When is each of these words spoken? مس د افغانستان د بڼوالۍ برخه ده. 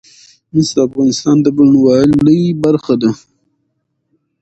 مس 0.53 0.69
د 0.75 0.77
افغانستان 0.87 1.37
د 1.41 1.47
بڼوالۍ 1.57 2.41
برخه 2.63 2.93
ده. 3.01 3.11